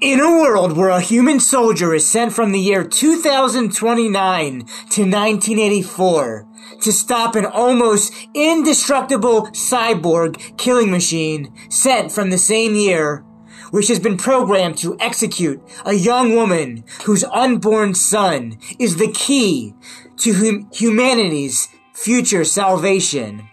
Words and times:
In 0.00 0.20
a 0.20 0.30
world 0.30 0.76
where 0.76 0.90
a 0.90 1.00
human 1.00 1.40
soldier 1.40 1.94
is 1.94 2.06
sent 2.06 2.34
from 2.34 2.52
the 2.52 2.60
year 2.60 2.84
2029 2.84 4.58
to 4.58 4.64
1984 4.66 6.46
to 6.82 6.92
stop 6.92 7.34
an 7.34 7.46
almost 7.46 8.12
indestructible 8.34 9.46
cyborg 9.48 10.56
killing 10.58 10.90
machine 10.90 11.50
sent 11.70 12.12
from 12.12 12.28
the 12.28 12.36
same 12.36 12.74
year, 12.74 13.24
which 13.70 13.88
has 13.88 13.98
been 13.98 14.18
programmed 14.18 14.76
to 14.78 14.98
execute 15.00 15.62
a 15.86 15.94
young 15.94 16.34
woman 16.34 16.84
whose 17.04 17.24
unborn 17.24 17.94
son 17.94 18.58
is 18.78 18.96
the 18.96 19.10
key 19.12 19.72
to 20.18 20.34
hum- 20.34 20.68
humanity's 20.72 21.68
future 21.94 22.44
salvation. 22.44 23.48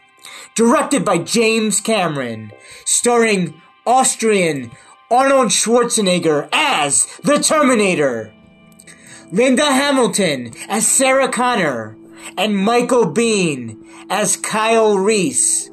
Directed 0.55 1.05
by 1.05 1.19
James 1.19 1.79
Cameron, 1.79 2.51
starring 2.85 3.61
Austrian 3.85 4.71
Arnold 5.13 5.49
Schwarzenegger 5.49 6.49
as 6.51 7.05
the 7.21 7.37
Terminator, 7.37 8.33
Linda 9.31 9.65
Hamilton 9.65 10.53
as 10.67 10.87
Sarah 10.87 11.29
Connor, 11.29 11.95
and 12.35 12.57
Michael 12.57 13.13
Biehn 13.13 13.77
as 14.09 14.35
Kyle 14.37 14.97
Reese. 14.97 15.69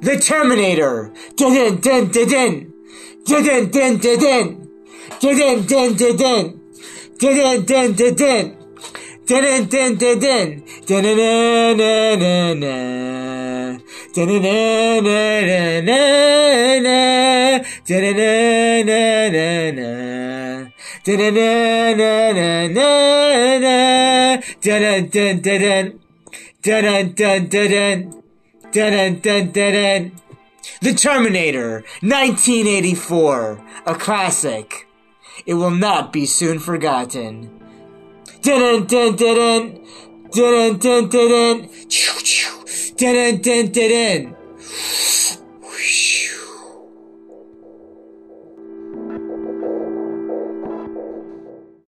The 0.00 0.18
Terminator. 0.18 1.12
Dun 17.86 18.16
dun 18.16 18.86
dun 18.86 19.32
dun 29.20 29.52
dun 29.52 30.12
The 30.80 30.94
Terminator, 30.94 31.84
1984, 32.00 33.64
a 33.86 33.94
classic. 33.94 34.86
It 35.46 35.54
will 35.54 35.70
not 35.70 36.12
be 36.12 36.24
soon 36.24 36.58
forgotten. 36.58 37.50
Dun 38.40 38.86
dun 38.86 39.16
dun 39.16 39.16
dun 39.16 39.84
dun 40.32 40.78
dun 40.78 41.08
dun 41.08 41.08
dun 41.10 41.68
dun 42.96 43.40
dun 43.42 43.42
dun 43.42 43.72
dun 43.72 44.36
Thank 49.34 49.62
you. 49.62 49.73